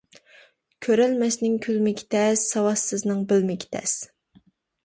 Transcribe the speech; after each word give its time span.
كۆرەلمەسنىڭ 0.85 1.59
كۈلمىكى 1.67 2.07
تەس، 2.15 2.47
ساۋاتسىزنىڭ 2.55 3.23
بىلمىكى 3.33 3.71
تەس. 3.77 3.95